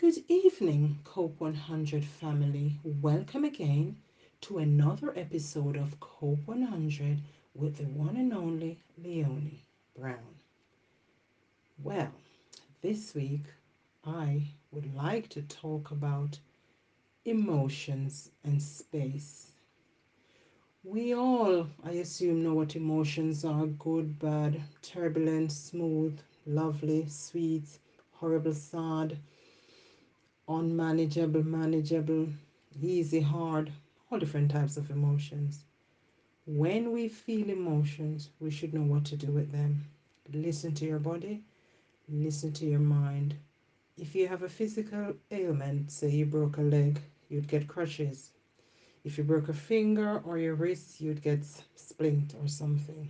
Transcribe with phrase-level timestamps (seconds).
[0.00, 2.78] Good evening, Cope 100 family.
[2.84, 3.96] Welcome again
[4.42, 7.18] to another episode of Cope 100
[7.56, 9.64] with the one and only Leonie
[9.98, 10.36] Brown.
[11.82, 12.12] Well,
[12.80, 13.42] this week
[14.06, 16.38] I would like to talk about
[17.24, 19.50] emotions and space.
[20.84, 27.64] We all, I assume, know what emotions are good, bad, turbulent, smooth, lovely, sweet,
[28.12, 29.18] horrible, sad
[30.48, 32.28] unmanageable, manageable,
[32.80, 33.70] easy, hard,
[34.10, 35.64] all different types of emotions.
[36.46, 39.84] When we feel emotions, we should know what to do with them.
[40.32, 41.42] Listen to your body,
[42.08, 43.34] listen to your mind.
[43.98, 48.30] If you have a physical ailment, say you broke a leg, you'd get crutches.
[49.04, 51.44] If you broke a finger or your wrist, you'd get
[51.74, 53.08] splint or something.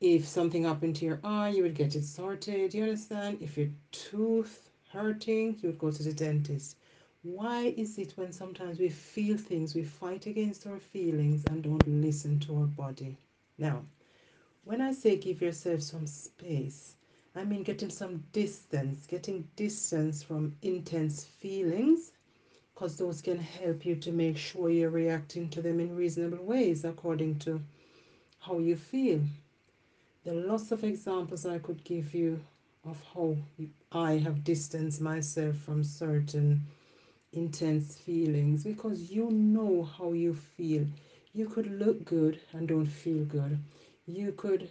[0.00, 2.72] If something happened to your eye, you would get it sorted.
[2.72, 3.38] You understand?
[3.40, 6.76] If your tooth hurting, you would go to the dentist.
[7.22, 11.86] Why is it when sometimes we feel things, we fight against our feelings and don't
[11.86, 13.16] listen to our body?
[13.58, 13.84] Now,
[14.64, 16.94] when I say give yourself some space,
[17.34, 22.12] I mean getting some distance, getting distance from intense feelings,
[22.74, 26.84] because those can help you to make sure you're reacting to them in reasonable ways
[26.84, 27.60] according to
[28.40, 29.20] how you feel.
[30.24, 32.40] The lots of examples I could give you
[32.84, 33.36] of how
[33.92, 36.66] I have distanced myself from certain
[37.32, 40.86] intense feelings because you know how you feel.
[41.34, 43.58] You could look good and don't feel good.
[44.06, 44.68] You could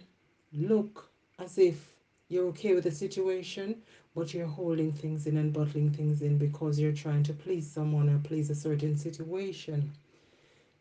[0.52, 1.92] look as if
[2.28, 3.82] you're okay with the situation,
[4.14, 8.08] but you're holding things in and bottling things in because you're trying to please someone
[8.08, 9.92] or please a certain situation.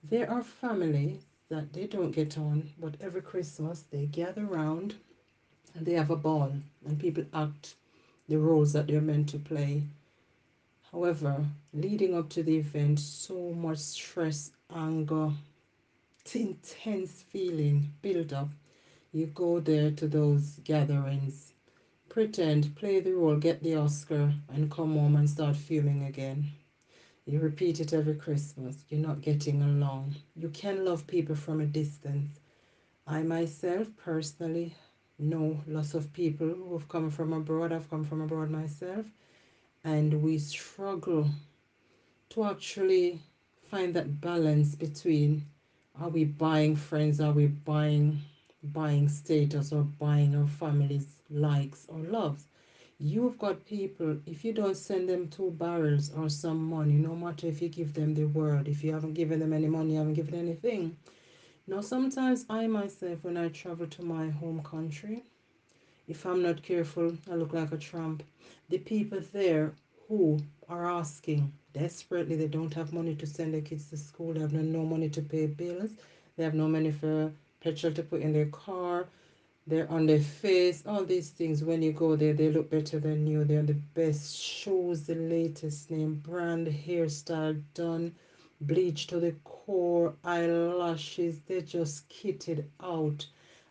[0.04, 4.96] There are families that they don't get on, but every Christmas they gather around
[5.76, 6.54] and they have a ball
[6.86, 7.76] and people act
[8.30, 9.84] the roles that they're meant to play.
[10.92, 15.32] However, leading up to the event, so much stress, anger,
[16.34, 18.50] intense feeling build up.
[19.12, 21.54] You go there to those gatherings,
[22.08, 26.52] pretend, play the role, get the Oscar, and come home and start fuming again.
[27.26, 28.86] You repeat it every Christmas.
[28.90, 30.16] You're not getting along.
[30.36, 32.40] You can love people from a distance.
[33.08, 34.76] I myself personally
[35.20, 37.72] know lots of people who have come from abroad.
[37.72, 39.06] I've come from abroad myself.
[39.84, 41.28] And we struggle
[42.30, 43.20] to actually
[43.70, 45.46] find that balance between
[46.00, 48.20] are we buying friends, are we buying
[48.64, 52.46] buying status or buying our family's likes or loves.
[53.00, 57.48] You've got people, if you don't send them two barrels or some money, no matter
[57.48, 60.16] if you give them the word, if you haven't given them any money, you haven't
[60.16, 60.98] given anything.
[61.70, 65.22] Now, sometimes I myself, when I travel to my home country,
[66.08, 68.24] if I'm not careful, I look like a tramp.
[68.70, 69.74] The people there
[70.08, 74.40] who are asking desperately, they don't have money to send their kids to school, they
[74.40, 75.92] have no, money to pay bills,
[76.36, 77.32] they have no money for
[77.62, 79.06] petrol to put in their car,
[79.68, 81.64] they're on their face, all these things.
[81.64, 83.44] When you go there, they look better than you.
[83.44, 88.16] They're the best shoes, the latest name brand, hairstyle done,
[88.62, 91.40] bleach to the core, eyelashes.
[91.48, 93.26] They're just kitted out.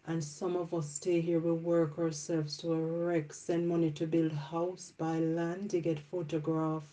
[0.06, 4.06] And some of us stay here, we work ourselves to a wreck, send money to
[4.06, 6.84] build house, buy land, to get photograph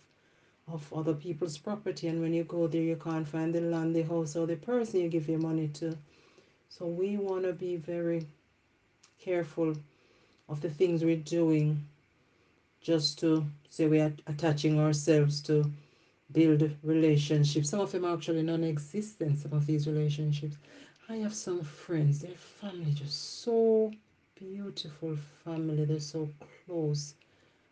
[0.67, 2.07] of other people's property.
[2.07, 5.00] And when you go there, you can't find the land, the house, or the person
[5.00, 5.97] you give your money to.
[6.69, 8.27] So we want to be very
[9.19, 9.75] careful
[10.50, 11.81] of the things we're doing
[12.81, 15.66] just to say we're attaching ourselves to
[16.31, 17.69] build relationships.
[17.69, 20.58] Some of them are actually non existent, some of these relationships.
[21.09, 23.91] I have some friends, their family just so
[24.36, 26.30] beautiful family, they're so
[26.66, 27.16] close.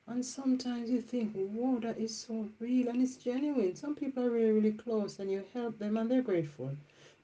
[0.07, 3.75] And sometimes you think, wow, that is so real and it's genuine.
[3.75, 6.71] Some people are really, really close and you help them and they're grateful.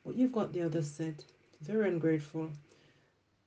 [0.05, 1.25] But you've got the other set,
[1.61, 2.51] very ungrateful.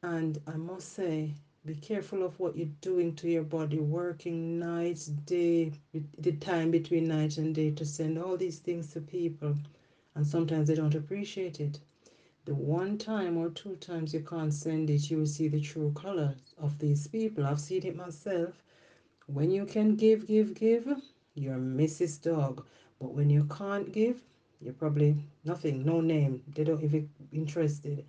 [0.02, 5.06] And I must say, be careful of what you're doing to your body, working nights,
[5.06, 5.72] day,
[6.18, 9.56] the time between night and day to send all these things to people.
[10.16, 11.78] And sometimes they don't appreciate it.
[12.44, 15.92] The one time or two times you can't send it, you will see the true
[15.92, 17.46] colors of these people.
[17.46, 18.60] I've seen it myself.
[19.26, 20.88] When you can give, give, give,
[21.34, 22.20] you're Mrs.
[22.20, 22.66] Dog.
[23.00, 24.20] But when you can't give,
[24.60, 26.42] you're probably nothing, no name.
[26.48, 28.04] They don't even interested.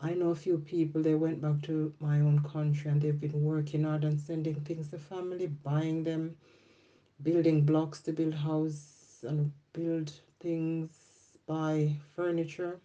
[0.00, 3.44] I know a few people, they went back to my own country and they've been
[3.44, 6.36] working hard and sending things to family, buying them,
[7.22, 12.80] building blocks to build house and build things, buy furniture.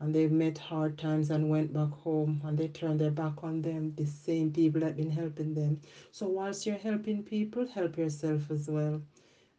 [0.00, 3.62] And they've met hard times and went back home and they turned their back on
[3.62, 5.80] them, the same people that been helping them.
[6.12, 9.02] So whilst you're helping people, help yourself as well.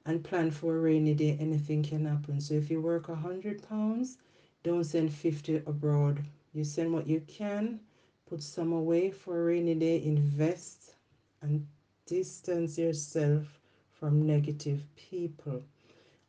[0.05, 1.37] and plan for a rainy day.
[1.39, 2.39] Anything can happen.
[2.41, 4.17] So if you work a hundred pounds,
[4.63, 6.23] don't send 50 abroad.
[6.53, 7.81] You send what you can,
[8.25, 10.95] put some away for a rainy day, invest,
[11.41, 11.67] and
[12.05, 13.59] distance yourself
[13.91, 15.63] from negative people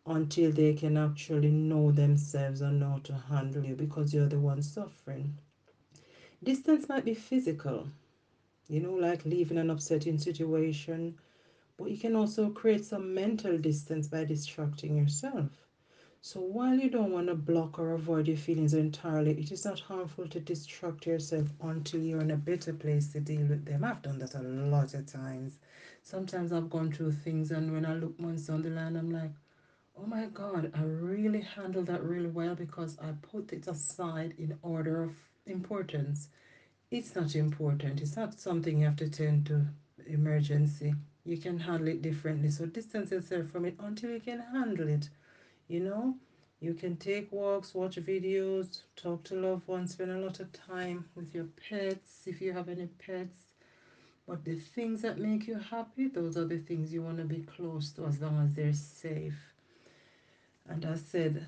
[0.07, 4.63] until they can actually know themselves and know to handle you because you're the one
[4.63, 5.39] suffering.
[6.43, 7.89] Distance might be physical,
[8.69, 11.19] you know, like leaving an upsetting situation,
[11.77, 15.67] but you can also create some mental distance by distracting yourself.
[16.27, 19.79] So while you don't want to block or avoid your feelings entirely, it is not
[19.79, 23.85] harmful to distract yourself until you're in a better place to deal with them.
[23.85, 25.59] I've done that a lot of times.
[26.03, 29.33] Sometimes I've gone through things and when I look months down the line, I'm like,
[29.99, 34.59] oh my God, I really handled that really well because I put it aside in
[34.63, 35.13] order of
[35.45, 36.29] importance.
[36.91, 38.01] It's not important.
[38.01, 39.67] It's not something you have to tend to
[40.07, 40.95] emergency.
[41.27, 42.51] You can handle it differently.
[42.51, 45.11] So distance yourself from it until you can handle it
[45.69, 46.17] you know?
[46.61, 51.05] You can take walks watch videos talk to loved ones spend a lot of time
[51.15, 53.45] with your pets if you have any pets.
[54.27, 57.41] But the things that make you happy those are the things you want to be
[57.57, 59.53] close to as long as they're safe.
[60.67, 61.47] And I said,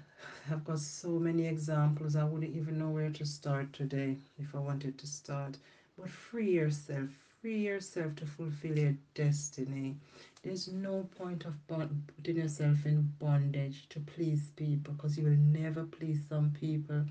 [0.51, 4.59] I've got so many examples, I wouldn't even know where to start today if I
[4.59, 5.57] wanted to start.
[5.99, 7.09] But free yourself,
[7.41, 9.97] free yourself to fulfill your destiny.
[10.43, 15.85] There's no point of putting yourself in bondage to please people because you will never
[15.85, 17.05] please some people.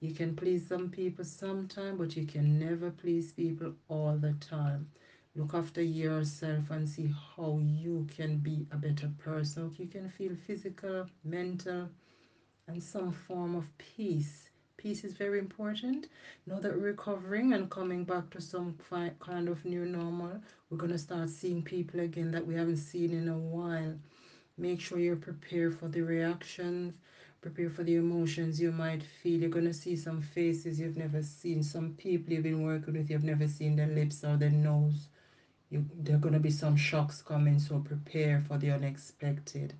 [0.00, 4.88] You can please some people sometime, but you can never please people all the time.
[5.34, 9.74] Look after yourself and see how you can be a better person.
[9.78, 11.88] You can feel physical, mental,
[12.68, 14.47] and some form of peace.
[14.78, 16.06] Peace is very important.
[16.46, 18.78] Now that we're recovering and coming back to some
[19.20, 20.40] kind of new normal,
[20.70, 23.94] we're going to start seeing people again that we haven't seen in a while.
[24.56, 26.94] Make sure you're prepared for the reactions,
[27.42, 29.40] prepare for the emotions you might feel.
[29.40, 33.10] You're going to see some faces you've never seen, some people you've been working with,
[33.10, 35.08] you've never seen their lips or their nose
[35.70, 39.74] you, there are going to be some shocks coming, so prepare for the unexpected.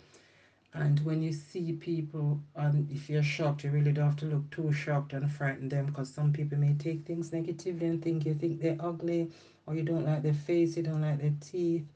[0.75, 4.51] And when you see people, and if you're shocked, you really don't have to look
[4.51, 8.35] too shocked and frighten them because some people may take things negatively and think you
[8.35, 9.31] think they're ugly
[9.67, 11.87] or you don't like their face, you don't like their teeth.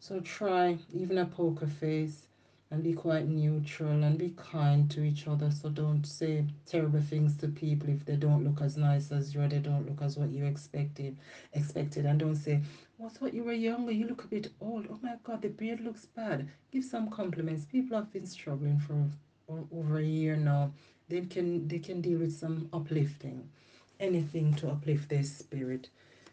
[0.00, 2.26] So try even a poker face
[2.70, 5.50] and be quite neutral and be kind to each other.
[5.50, 9.42] So don't say terrible things to people if they don't look as nice as you
[9.42, 11.16] or they don't look as what you expected
[11.52, 12.06] expected.
[12.06, 14.86] And don't say, oh, What's what you were younger, you look a bit old.
[14.90, 16.48] Oh my god, the beard looks bad.
[16.70, 17.64] Give some compliments.
[17.64, 19.06] People have been struggling for
[19.72, 20.72] over a year now.
[21.08, 23.48] They can they can deal with some uplifting.
[23.98, 25.88] Anything to uplift their spirit.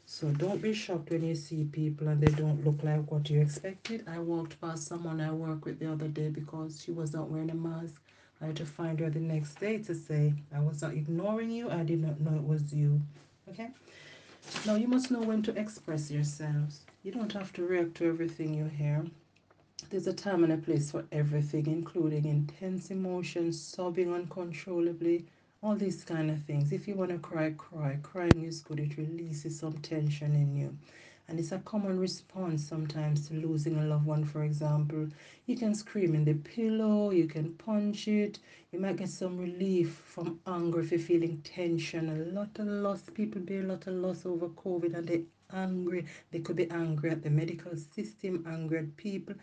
[0.10, 3.42] So don't be shocked when you see people and they don't look like what you
[3.42, 4.06] expected.
[4.08, 7.52] I walked past someone I work with the other day because she was not wearing
[7.52, 8.02] a mask.
[8.42, 11.70] I had to find her the next day to say, I was not ignoring you.
[11.70, 13.02] I did not know it was you.
[13.50, 13.70] Okay?
[14.66, 16.82] Now you must know when to express yourselves.
[17.04, 19.06] You don't have to react to everything you hear.
[19.90, 25.26] There's a time and a place for everything, including intense emotions, sobbing uncontrollably,
[25.64, 26.72] all these kind of things.
[26.72, 28.00] If you want to cry, cry.
[28.04, 30.78] Crying is good, it releases some tension in you.
[31.28, 35.08] And it's a common response sometimes to losing a loved one, for example.
[35.46, 38.40] You can scream in the pillow, you can punch it,
[38.72, 42.10] you might get some relief from anger if you're feeling tension.
[42.10, 46.06] A lot of loss, people bear a lot of loss over COVID and they're angry.
[46.32, 49.36] They could be angry at the medical system, angry at people,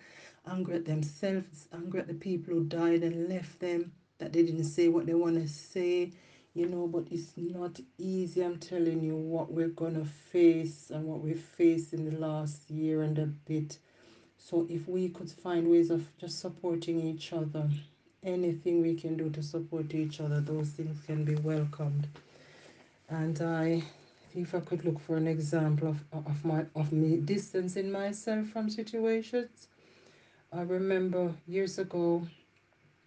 [0.46, 4.64] angry at themselves, angry at the people who died and left them, that they didn't
[4.64, 6.12] say what they want to say
[6.54, 8.40] you know, but it's not easy.
[8.42, 13.02] I'm telling you what we're gonna face and what we've faced in the last year
[13.02, 13.78] and a bit.
[14.38, 17.68] So if we could find ways of just supporting each other,
[18.22, 22.06] anything we can do to support each other, those things can be welcomed.
[23.08, 23.82] And I
[24.36, 28.70] if I could look for an example of, of my of me distancing myself from
[28.70, 29.68] situations.
[30.52, 32.28] I remember years ago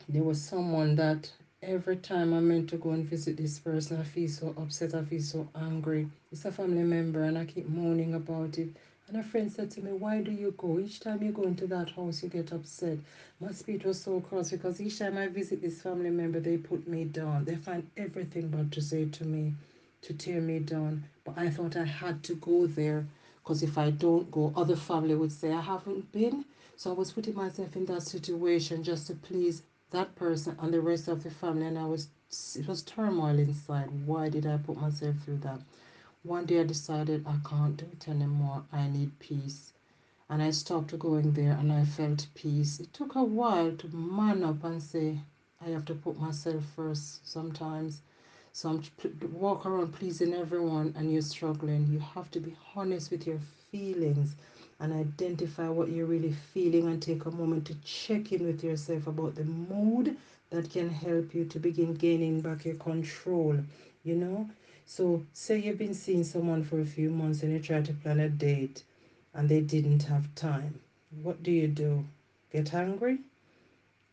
[0.10, 1.30] there was someone that
[1.62, 5.04] every time I'm meant to go and visit this person, I feel so upset, I
[5.04, 6.08] feel so angry.
[6.32, 8.70] It's a family member and I keep moaning about it.
[9.08, 10.80] And a friend said to me, Why do you go?
[10.80, 13.00] Each time you go into that house, you get upset.
[13.42, 16.88] My spirit was so cross because each time I visit this family member, they put
[16.88, 17.44] me down.
[17.44, 19.56] They find everything but to say to me,
[20.04, 21.04] to tear me down.
[21.26, 23.06] But I thought I had to go there
[23.44, 26.46] because if I don't go, other family would say I haven't been.
[26.78, 30.82] So I was putting myself in that situation just to please that person and the
[30.82, 32.10] rest of the family and I was
[32.56, 34.06] it was turmoil inside.
[34.06, 35.62] Why did I put myself through that?
[36.24, 38.64] One day I decided I can't do it anymore.
[38.72, 39.74] I need peace.
[40.30, 42.80] and I stopped going there and I felt peace.
[42.80, 45.22] It took a while to man up and say,
[45.62, 48.02] I have to put myself first sometimes.
[48.54, 48.84] So I'm
[49.34, 51.88] walk around pleasing everyone and you're struggling.
[51.88, 53.40] You have to be honest with your
[53.72, 54.36] feelings
[54.80, 59.08] and identify what you're really feeling and take a moment to check in with yourself
[59.08, 60.18] about the mood
[60.50, 63.58] that can help you to begin gaining back your control,
[64.04, 64.50] you know?
[64.86, 68.20] So, say you've been seeing someone for a few months and you try to plan
[68.20, 68.84] a date
[69.34, 70.80] and they didn't have time.
[71.24, 72.06] What do you do?
[72.52, 73.20] Get angry?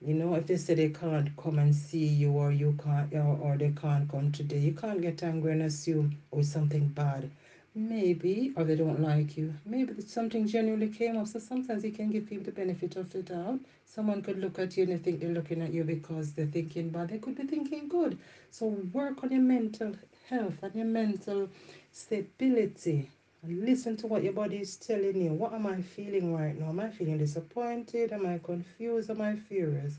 [0.00, 3.36] You know, if they say they can't come and see you or you can't or,
[3.40, 7.30] or they can't come today, you can't get angry and assume oh something bad.
[7.74, 9.54] Maybe, or they don't like you.
[9.66, 11.26] Maybe something genuinely came up.
[11.26, 13.60] So sometimes you can give people the benefit of the doubt.
[13.84, 16.90] Someone could look at you and they think they're looking at you because they're thinking
[16.90, 17.08] bad.
[17.08, 18.18] They could be thinking good.
[18.50, 19.96] So work on your mental
[20.28, 21.48] health and your mental
[21.92, 23.10] stability
[23.46, 25.32] listen to what your body is telling you.
[25.32, 26.70] What am I feeling right now?
[26.70, 28.12] Am I feeling disappointed?
[28.12, 29.10] Am I confused?
[29.10, 29.94] Am I furious?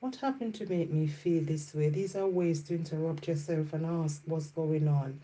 [0.00, 1.90] What happened to make me feel this way?
[1.90, 5.20] These are ways to interrupt yourself and ask what's going on.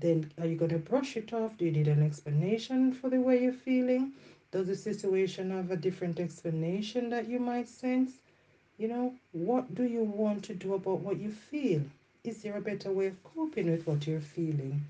[0.00, 1.56] Then are you going to brush it off?
[1.58, 4.12] Do you need an explanation for the way you're feeling?
[4.50, 8.12] Does the situation have a different explanation that you might sense?
[8.78, 11.82] You know, what do you want to do about what you feel?
[12.24, 14.82] Is there a better way of coping with what you're feeling?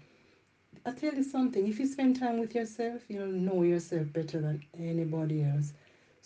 [0.85, 4.63] I'll tell you something, if you spend time with yourself, you'll know yourself better than
[4.79, 5.73] anybody else.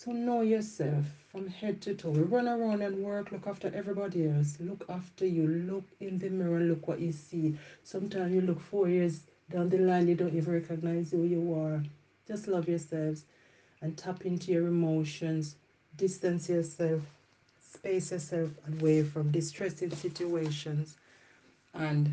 [0.02, 2.10] So know yourself from head to toe.
[2.10, 4.56] Run around and work, look after everybody else.
[4.58, 5.46] Look after you.
[5.46, 7.56] Look in the mirror look what you see.
[7.84, 11.84] Sometimes you look four years down the line, you don't even recognize who you are.
[12.26, 13.26] Just love yourselves
[13.80, 15.54] and tap into your emotions.
[15.96, 17.02] Distance yourself,
[17.72, 20.96] space yourself away from distressing situations
[21.74, 22.12] and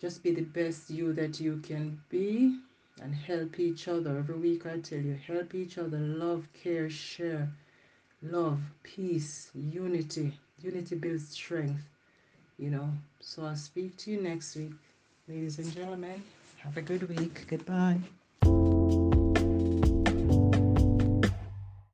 [0.00, 2.56] just be the best you that you can be
[3.00, 4.18] and help each other.
[4.18, 7.48] Every week I tell you, help each other, love, care, share,
[8.22, 10.32] love, peace, unity.
[10.60, 11.84] Unity builds strength,
[12.58, 12.90] you know.
[13.20, 14.72] So I'll speak to you next week.
[15.28, 16.22] Ladies and gentlemen,
[16.58, 17.46] have a good week.
[17.48, 17.98] Goodbye.